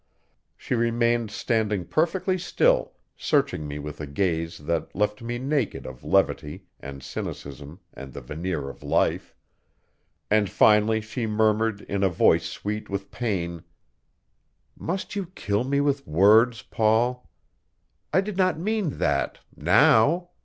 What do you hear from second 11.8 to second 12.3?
in a